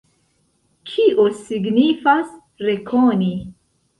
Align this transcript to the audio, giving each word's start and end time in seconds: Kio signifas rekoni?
Kio 0.91 1.25
signifas 1.41 2.33
rekoni? 2.69 3.31